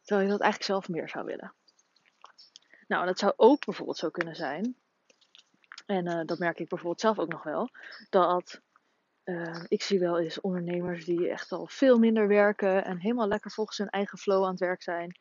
Terwijl 0.01 0.27
je 0.27 0.31
dat 0.31 0.41
eigenlijk 0.41 0.71
zelf 0.71 0.89
meer 0.89 1.09
zou 1.09 1.25
willen. 1.25 1.53
Nou, 2.87 3.05
dat 3.05 3.19
zou 3.19 3.33
ook 3.35 3.65
bijvoorbeeld 3.65 3.97
zo 3.97 4.09
kunnen 4.09 4.35
zijn. 4.35 4.75
En 5.85 6.07
uh, 6.07 6.21
dat 6.25 6.39
merk 6.39 6.59
ik 6.59 6.69
bijvoorbeeld 6.69 7.01
zelf 7.01 7.19
ook 7.19 7.31
nog 7.31 7.43
wel. 7.43 7.69
Dat 8.09 8.61
uh, 9.23 9.63
ik 9.67 9.81
zie 9.81 9.99
wel 9.99 10.19
eens 10.19 10.41
ondernemers 10.41 11.05
die 11.05 11.29
echt 11.29 11.51
al 11.51 11.67
veel 11.67 11.99
minder 11.99 12.27
werken. 12.27 12.85
En 12.85 12.99
helemaal 12.99 13.27
lekker 13.27 13.51
volgens 13.51 13.77
hun 13.77 13.89
eigen 13.89 14.17
flow 14.17 14.43
aan 14.43 14.49
het 14.49 14.59
werk 14.59 14.83
zijn. 14.83 15.19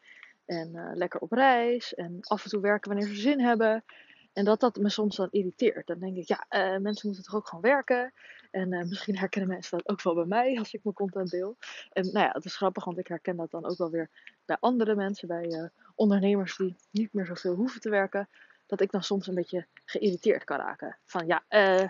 En 0.50 0.71
uh, 0.75 0.90
lekker 0.95 1.21
op 1.21 1.33
reis. 1.33 1.95
En 1.95 2.19
af 2.21 2.45
en 2.45 2.50
toe 2.50 2.61
werken 2.61 2.90
wanneer 2.90 3.09
ze 3.09 3.21
zin 3.21 3.40
hebben. 3.40 3.85
En 4.33 4.45
dat 4.45 4.61
dat 4.61 4.76
me 4.76 4.88
soms 4.88 5.16
dan 5.16 5.28
irriteert. 5.30 5.87
Dan 5.87 5.99
denk 5.99 6.16
ik, 6.16 6.28
ja, 6.28 6.47
uh, 6.50 6.80
mensen 6.80 7.07
moeten 7.07 7.25
toch 7.25 7.35
ook 7.35 7.47
gewoon 7.47 7.62
werken. 7.62 8.12
En 8.50 8.73
uh, 8.73 8.85
misschien 8.85 9.19
herkennen 9.19 9.50
mensen 9.50 9.78
dat 9.78 9.88
ook 9.88 10.02
wel 10.02 10.14
bij 10.14 10.25
mij 10.25 10.59
als 10.59 10.73
ik 10.73 10.80
mijn 10.83 10.95
content 10.95 11.30
deel. 11.30 11.57
En 11.92 12.04
nou 12.04 12.26
ja, 12.26 12.30
het 12.33 12.45
is 12.45 12.57
grappig, 12.57 12.85
want 12.85 12.99
ik 12.99 13.07
herken 13.07 13.37
dat 13.37 13.50
dan 13.50 13.64
ook 13.64 13.78
wel 13.78 13.90
weer 13.90 14.11
bij 14.45 14.57
andere 14.61 14.95
mensen. 14.95 15.28
Bij 15.28 15.71
ondernemers 15.95 16.57
die 16.57 16.76
niet 16.90 17.12
meer 17.12 17.26
zoveel 17.26 17.54
hoeven 17.54 17.80
te 17.80 17.90
werken. 17.90 18.28
Dat 18.66 18.80
ik 18.80 18.90
dan 18.90 19.02
soms 19.02 19.26
een 19.26 19.35
beetje 19.35 19.66
geïrriteerd 19.85 20.45
kan 20.45 20.59
raken. 20.59 20.97
Van 21.04 21.26
ja, 21.26 21.42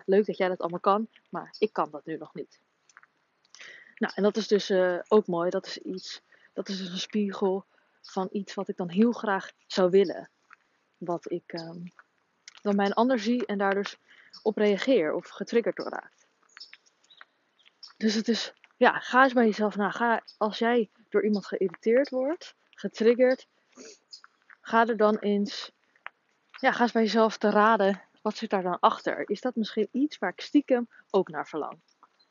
leuk 0.05 0.27
dat 0.27 0.37
jij 0.37 0.49
dat 0.49 0.61
allemaal 0.61 0.81
kan, 0.81 1.09
maar 1.31 1.55
ik 1.59 1.73
kan 1.73 1.91
dat 1.91 2.07
nu 2.07 2.17
nog 2.17 2.35
niet. 2.35 2.61
Nou, 3.97 4.13
en 4.17 4.23
dat 4.23 4.37
is 4.37 4.49
dus 4.49 4.73
ook 5.09 5.27
mooi. 5.27 5.51
Dat 5.51 5.67
is 5.67 5.79
iets, 5.79 6.23
dat 6.53 6.69
is 6.69 6.79
dus 6.79 6.91
een 6.91 6.99
spiegel 6.99 7.65
van 8.03 8.29
iets 8.33 8.55
wat 8.55 8.69
ik 8.69 8.77
dan 8.77 8.91
heel 8.91 9.13
graag 9.13 9.51
zou 9.67 9.91
willen. 9.91 10.31
Wat 10.97 11.31
ik, 11.31 11.53
um, 11.53 11.93
dan 12.63 12.77
bij 12.77 12.87
een 12.87 12.93
ander 12.93 13.19
zie 13.19 13.47
en 13.47 13.59
daar 13.59 13.75
dus 13.75 13.97
op 14.43 14.57
reageer 14.57 15.15
of 15.15 15.29
getriggerd 15.29 15.77
door 15.77 15.89
raakt. 15.89 16.27
Dus 17.97 18.15
het 18.15 18.29
is, 18.29 18.53
ja, 18.77 18.99
ga 18.99 19.23
eens 19.23 19.33
bij 19.33 19.45
jezelf 19.45 19.77
na. 19.77 19.91
Ga, 19.91 20.23
als 20.37 20.59
jij 20.59 20.91
door 21.09 21.25
iemand 21.25 21.47
geïrriteerd 21.47 22.09
wordt, 22.09 22.55
getriggerd, 22.71 23.47
ga 24.61 24.87
er 24.87 24.97
dan 24.97 25.17
eens, 25.19 25.73
ja, 26.51 26.73
ga 26.73 26.83
eens 26.83 26.93
bij 26.93 27.03
jezelf 27.03 27.39
te 27.39 27.51
raden, 27.51 28.03
wat 28.23 28.37
zit 28.37 28.51
daar 28.51 28.63
dan 28.63 28.81
achter? 28.81 29.31
Is 29.31 29.41
dat 29.41 29.55
misschien 29.55 29.89
iets 29.93 30.19
waar 30.19 30.31
ik 30.31 30.41
stiekem 30.41 30.89
ook 31.11 31.29
naar 31.29 31.49
verlang? 31.49 31.81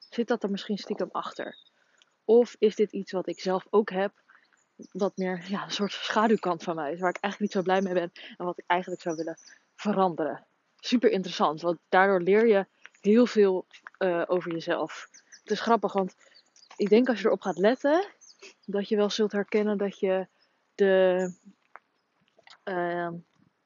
Zit 0.10 0.28
dat 0.28 0.44
er 0.44 0.52
misschien 0.52 0.78
stiekem 0.78 1.10
achter? 1.12 1.58
Of 2.26 2.56
is 2.60 2.76
dit 2.76 2.92
iets 2.92 3.12
wat 3.12 3.28
ik 3.28 3.40
zelf 3.40 3.68
ook 3.70 3.90
heb, 3.90 4.22
wat 4.92 5.18
meer 5.18 5.46
ja, 5.48 5.64
een 5.64 5.72
soort 5.72 5.92
schaduwkant 5.92 6.64
van 6.64 6.76
mij 6.76 6.92
is, 6.92 7.00
waar 7.00 7.10
ik 7.10 7.18
eigenlijk 7.22 7.40
niet 7.40 7.64
zo 7.64 7.72
blij 7.72 7.82
mee 7.82 7.94
ben 7.94 8.12
en 8.38 8.46
wat 8.46 8.58
ik 8.58 8.64
eigenlijk 8.68 9.02
zou 9.02 9.16
willen 9.16 9.38
veranderen. 9.76 10.46
Super 10.80 11.12
interessant, 11.12 11.62
want 11.62 11.80
daardoor 11.90 12.22
leer 12.22 12.48
je 12.48 12.66
heel 13.02 13.26
veel 13.26 13.66
uh, 14.00 14.24
over 14.28 14.52
jezelf. 14.52 15.08
Het 15.42 15.52
is 15.52 15.60
grappig, 15.60 15.94
want 15.94 16.16
ik 16.76 16.90
denk 16.90 17.10
als 17.10 17.20
je 17.20 17.26
erop 17.26 17.42
gaat 17.42 17.58
letten, 17.58 18.06
dat 18.66 18.90
je 18.90 18.96
wel 18.96 19.10
zult 19.10 19.32
herkennen 19.32 19.78
dat 19.78 20.00
je 20.00 20.28
de, 20.76 21.34
uh, 22.64 23.10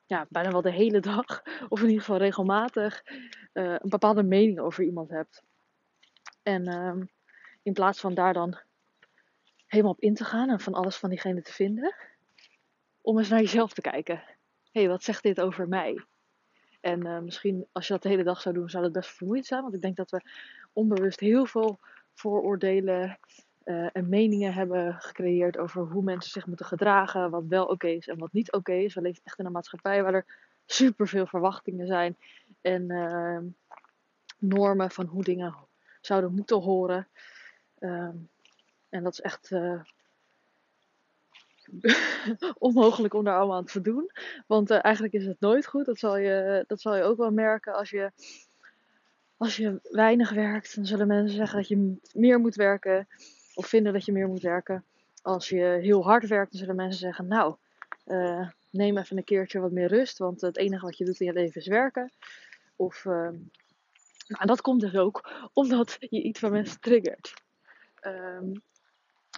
ja, 0.06 0.26
bijna 0.30 0.52
wel 0.52 0.62
de 0.62 0.72
hele 0.72 1.00
dag, 1.00 1.44
of 1.70 1.80
in 1.80 1.88
ieder 1.88 2.02
geval 2.02 2.18
regelmatig, 2.18 3.04
uh, 3.54 3.64
een 3.64 3.90
bepaalde 3.90 4.24
mening 4.24 4.60
over 4.60 4.84
iemand 4.84 5.10
hebt. 5.10 5.44
En 6.44 6.68
ehm, 6.68 7.04
in 7.64 7.74
plaats 7.74 8.00
van 8.00 8.14
daar 8.14 8.34
dan 8.34 8.60
helemaal 9.74 9.94
op 9.94 10.02
in 10.02 10.14
te 10.14 10.24
gaan 10.24 10.50
en 10.50 10.60
van 10.60 10.74
alles 10.74 10.96
van 10.96 11.10
diegene 11.10 11.42
te 11.42 11.54
vinden, 11.54 11.96
om 13.02 13.18
eens 13.18 13.30
naar 13.30 13.40
jezelf 13.40 13.74
te 13.74 13.82
kijken 13.82 14.24
hey, 14.74 14.88
wat 14.88 15.04
zegt 15.04 15.24
dit 15.24 15.42
over 15.42 15.68
mij? 15.68 16.06
En 16.82 17.06
uh, 17.06 17.20
misschien 17.20 17.68
als 17.72 17.88
je 17.88 17.94
dat 17.94 18.02
de 18.02 18.10
hele 18.10 18.24
dag 18.24 18.42
zou 18.42 18.56
doen, 18.56 18.70
zou 18.70 18.84
dat 18.84 18.92
best 18.92 19.10
vermoeiend 19.10 19.46
zijn. 19.46 19.62
Want 19.62 19.74
ik 19.74 19.82
denk 19.82 19.96
dat 19.96 20.12
we 20.12 20.22
onbewust 20.74 21.20
heel 21.20 21.46
veel 21.46 21.80
vooroordelen 22.14 23.20
uh, 23.66 23.90
en 23.94 24.10
meningen 24.10 24.54
hebben 24.54 24.96
gecreëerd 25.00 25.58
over 25.58 25.82
hoe 25.82 26.04
mensen 26.04 26.32
zich 26.32 26.48
moeten 26.48 26.66
gedragen. 26.66 27.30
Wat 27.30 27.46
wel 27.48 27.66
oké 27.66 27.88
is 27.88 28.08
en 28.08 28.18
wat 28.18 28.34
niet 28.34 28.52
oké 28.52 28.74
is. 28.74 28.94
We 28.94 29.02
leven 29.02 29.22
echt 29.24 29.40
in 29.40 29.46
een 29.46 29.52
maatschappij 29.52 30.04
waar 30.04 30.14
er 30.14 30.26
superveel 30.66 31.26
verwachtingen 31.26 31.88
zijn. 31.88 32.18
En 32.62 32.92
uh, 32.92 33.40
normen 34.38 34.92
van 34.92 35.06
hoe 35.06 35.24
dingen 35.24 35.56
zouden 36.02 36.34
moeten 36.34 36.62
horen. 36.62 37.08
Ehm, 37.80 38.16
en 38.94 39.04
dat 39.04 39.14
is 39.14 39.22
echt 39.22 39.52
onmogelijk 42.58 43.14
om 43.14 43.24
daar 43.24 43.38
allemaal 43.38 43.58
aan 43.58 43.66
te 43.66 43.82
doen. 43.82 44.12
Want 44.48 44.72
uh, 44.72 44.84
eigenlijk 44.84 45.14
is 45.14 45.26
het 45.26 45.40
nooit 45.40 45.66
goed. 45.66 45.86
Dat 45.86 46.00
zal, 46.00 46.18
je, 46.18 46.64
dat 46.68 46.82
zal 46.82 46.96
je 46.96 47.04
ook 47.04 47.18
wel 47.18 47.32
merken 47.32 47.74
als 47.74 47.90
je, 47.90 48.12
als 49.38 49.56
je 49.56 49.80
weinig 49.84 50.32
werkt. 50.32 50.76
Dan 50.76 50.86
zullen 50.86 51.08
mensen 51.08 51.36
zeggen 51.36 51.58
dat 51.58 51.68
je 51.68 51.96
meer 52.14 52.40
moet 52.40 52.56
werken. 52.56 53.08
Of 53.54 53.68
vinden 53.68 53.94
dat 53.94 54.06
je 54.06 54.12
meer 54.12 54.28
moet 54.28 54.42
werken. 54.42 54.86
Als 55.22 55.50
je 55.50 55.78
heel 55.82 56.04
hard 56.04 56.28
werkt, 56.28 56.52
dan 56.52 56.60
zullen 56.60 56.76
mensen 56.76 57.00
zeggen: 57.00 57.28
Nou, 57.28 57.56
uh, 58.06 58.50
neem 58.70 58.98
even 58.98 59.18
een 59.18 59.24
keertje 59.24 59.60
wat 59.60 59.72
meer 59.72 59.88
rust. 59.88 60.18
Want 60.18 60.42
het 60.42 60.58
enige 60.58 60.86
wat 60.86 60.98
je 60.98 61.06
doet 61.06 61.20
in 61.20 61.26
je 61.26 61.34
leven 61.34 61.62
is 61.62 61.68
werken. 61.68 62.12
Of, 62.76 63.06
en 63.06 64.48
dat 64.48 64.62
komt 64.62 64.82
dus 64.82 64.96
ook 64.96 65.30
omdat 65.54 65.98
je 66.00 66.22
iets 66.22 66.40
van 66.40 66.52
mensen 66.52 66.80
triggert. 66.80 67.34
Um, 68.02 68.62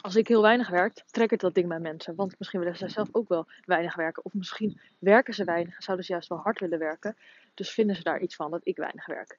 als 0.06 0.16
ik 0.16 0.28
heel 0.28 0.42
weinig 0.42 0.70
werk, 0.70 1.04
trekkert 1.12 1.42
dat 1.42 1.54
ding 1.54 1.68
bij 1.68 1.80
mensen. 1.80 2.16
Want 2.16 2.36
misschien 2.40 2.60
willen 2.60 2.78
zij 2.78 2.90
zelf 2.90 3.08
ook 3.12 3.28
wel 3.28 3.48
weinig 3.66 3.96
werken. 3.96 4.26
Of 4.26 4.34
misschien 4.34 4.80
werken 5.00 5.34
ze 5.34 5.44
weinig 5.44 5.76
en 5.76 5.82
zouden 5.82 6.06
ze 6.06 6.12
juist 6.12 6.30
wel 6.30 6.38
hard 6.38 6.60
willen 6.60 6.80
werken. 6.80 7.18
Dus 7.54 7.72
vinden 7.72 7.96
ze 7.96 8.04
daar 8.04 8.20
iets 8.20 8.36
van 8.36 8.52
dat 8.52 8.62
ik 8.64 8.78
weinig 8.78 9.06
werk. 9.06 9.38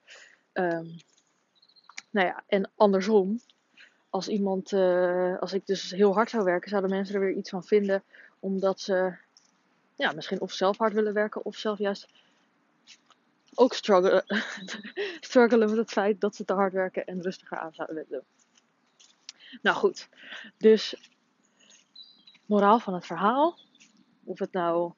Um, 0.53 0.97
nou 2.11 2.27
ja, 2.27 2.45
en 2.47 2.71
andersom. 2.77 3.41
Als 4.11 4.29
iemand, 4.29 4.73
uh, 4.73 5.39
als 5.39 5.53
ik 5.53 5.67
dus 5.67 5.91
heel 5.91 6.15
hard 6.15 6.31
zou 6.31 6.45
werken, 6.45 6.69
zouden 6.71 6.91
mensen 6.91 7.15
er 7.15 7.21
weer 7.21 7.37
iets 7.37 7.51
van 7.51 7.65
vinden. 7.65 8.03
Omdat 8.39 8.81
ze 8.81 9.17
ja, 9.97 10.13
misschien 10.13 10.41
of 10.41 10.53
zelf 10.53 10.77
hard 10.77 10.93
willen 10.93 11.15
werken. 11.15 11.45
Of 11.45 11.57
zelf 11.57 11.79
juist 11.79 12.09
ook 13.55 13.75
struggelen, 13.75 14.25
struggelen 15.21 15.69
met 15.69 15.79
het 15.79 15.91
feit 15.91 16.21
dat 16.21 16.37
ze 16.37 16.45
te 16.45 16.53
hard 16.53 16.73
werken 16.73 17.07
en 17.07 17.23
rustiger 17.23 17.59
aan 17.59 17.75
zouden 17.75 17.97
willen 17.97 18.11
doen. 18.11 18.46
Nou 19.63 19.77
goed, 19.77 20.09
dus 20.57 21.11
moraal 22.47 22.79
van 22.79 22.95
het 22.95 23.07
verhaal. 23.07 23.59
Of 24.25 24.39
het 24.39 24.53
nou 24.53 24.93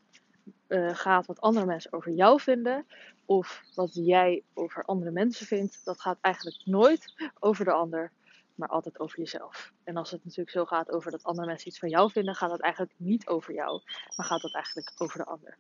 uh, 0.69 0.95
gaat 0.95 1.27
wat 1.27 1.41
andere 1.41 1.67
mensen 1.67 1.93
over 1.93 2.13
jou 2.13 2.41
vinden. 2.41 2.87
Of 3.25 3.63
wat 3.75 3.95
jij 3.95 4.43
over 4.55 4.85
andere 4.85 5.11
mensen 5.11 5.47
vindt. 5.47 5.85
Dat 5.85 6.01
gaat 6.01 6.19
eigenlijk 6.21 6.63
nooit 6.65 7.31
over 7.39 7.65
de 7.65 7.73
ander. 7.73 8.13
Maar 8.55 8.69
altijd 8.69 8.99
over 8.99 9.19
jezelf. 9.19 9.73
En 9.85 9.97
als 9.97 10.11
het 10.11 10.25
natuurlijk 10.25 10.51
zo 10.51 10.65
gaat 10.65 10.91
over 10.91 11.11
dat 11.11 11.23
andere 11.23 11.47
mensen 11.47 11.69
iets 11.69 11.79
van 11.79 11.89
jou 11.89 12.11
vinden. 12.11 12.35
Gaat 12.35 12.51
dat 12.51 12.61
eigenlijk 12.61 12.93
niet 12.97 13.27
over 13.27 13.55
jou. 13.55 13.83
Maar 14.17 14.27
gaat 14.27 14.43
dat 14.43 14.55
eigenlijk 14.55 14.93
over 14.97 15.19
de 15.19 15.25
ander. 15.25 15.59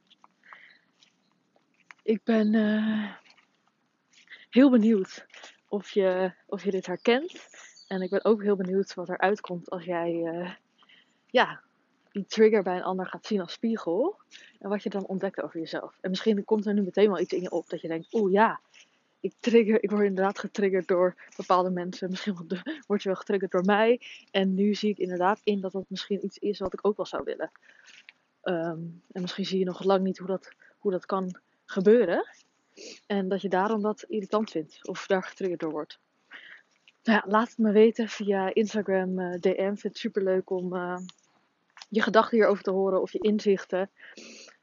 Ik 2.02 2.24
ben 2.24 2.52
uh, 2.52 3.14
heel 4.50 4.70
benieuwd 4.70 5.26
of 5.68 5.90
je, 5.90 6.32
of 6.46 6.64
je 6.64 6.70
dit 6.70 6.86
herkent. 6.86 7.32
En 7.88 8.02
ik 8.02 8.10
ben 8.10 8.24
ook 8.24 8.42
heel 8.42 8.56
benieuwd 8.56 8.94
wat 8.94 9.08
er 9.08 9.18
uitkomt 9.18 9.70
als 9.70 9.84
jij 9.84 10.12
uh, 10.12 10.50
ja, 11.26 11.60
die 12.10 12.24
trigger 12.26 12.62
bij 12.62 12.76
een 12.76 12.82
ander 12.82 13.06
gaat 13.06 13.26
zien 13.26 13.40
als 13.40 13.52
spiegel. 13.52 14.16
En 14.58 14.68
wat 14.68 14.82
je 14.82 14.90
dan 14.90 15.06
ontdekt 15.06 15.42
over 15.42 15.60
jezelf. 15.60 15.98
En 16.00 16.10
misschien 16.10 16.44
komt 16.44 16.66
er 16.66 16.74
nu 16.74 16.82
meteen 16.82 17.08
wel 17.08 17.20
iets 17.20 17.32
in 17.32 17.42
je 17.42 17.50
op 17.50 17.68
dat 17.68 17.80
je 17.80 17.88
denkt, 17.88 18.14
oeh 18.14 18.32
ja, 18.32 18.60
ik, 19.20 19.32
trigger, 19.40 19.82
ik 19.82 19.90
word 19.90 20.04
inderdaad 20.04 20.38
getriggerd 20.38 20.88
door 20.88 21.14
bepaalde 21.36 21.70
mensen. 21.70 22.10
Misschien 22.10 22.36
word 22.86 23.02
je 23.02 23.08
wel 23.08 23.18
getriggerd 23.18 23.50
door 23.50 23.64
mij. 23.64 24.00
En 24.30 24.54
nu 24.54 24.74
zie 24.74 24.90
ik 24.90 24.98
inderdaad 24.98 25.40
in 25.44 25.60
dat 25.60 25.72
dat 25.72 25.84
misschien 25.88 26.24
iets 26.24 26.38
is 26.38 26.58
wat 26.58 26.72
ik 26.72 26.86
ook 26.86 26.96
wel 26.96 27.06
zou 27.06 27.24
willen. 27.24 27.50
Um, 28.42 29.02
en 29.12 29.20
misschien 29.20 29.44
zie 29.44 29.58
je 29.58 29.64
nog 29.64 29.84
lang 29.84 30.02
niet 30.02 30.18
hoe 30.18 30.26
dat, 30.26 30.52
hoe 30.78 30.92
dat 30.92 31.06
kan 31.06 31.38
gebeuren. 31.64 32.26
En 33.06 33.28
dat 33.28 33.42
je 33.42 33.48
daarom 33.48 33.82
dat 33.82 34.02
irritant 34.02 34.50
vindt 34.50 34.88
of 34.88 35.06
daar 35.06 35.22
getriggerd 35.22 35.60
door 35.60 35.70
wordt. 35.70 35.98
Nou 37.08 37.20
ja, 37.24 37.30
laat 37.30 37.48
het 37.48 37.58
me 37.58 37.72
weten 37.72 38.08
via 38.08 38.54
Instagram 38.54 39.18
uh, 39.18 39.40
DM. 39.40 39.54
Vind 39.56 39.82
het 39.82 39.98
super 39.98 40.22
leuk 40.22 40.50
om 40.50 40.74
uh, 40.74 40.98
je 41.88 42.02
gedachten 42.02 42.36
hierover 42.36 42.62
te 42.62 42.70
horen 42.70 43.00
of 43.00 43.12
je 43.12 43.18
inzichten. 43.18 43.90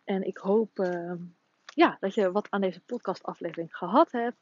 En 0.04 0.28
ik 0.28 0.38
hoop 0.38 0.80
uh, 0.80 1.14
ja, 1.66 1.98
dat 2.00 2.14
je 2.14 2.32
wat 2.32 2.48
aan 2.50 2.62
deze 2.62 2.82
podcastaflevering 2.82 3.76
gehad 3.76 4.12
hebt. 4.12 4.38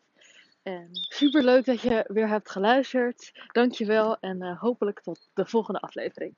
En 0.63 0.88
super 0.91 1.43
leuk 1.43 1.65
dat 1.65 1.81
je 1.81 2.03
weer 2.07 2.27
hebt 2.27 2.50
geluisterd. 2.50 3.31
Dankjewel 3.51 4.17
en 4.19 4.57
hopelijk 4.57 5.01
tot 5.01 5.29
de 5.33 5.45
volgende 5.45 5.79
aflevering. 5.79 6.36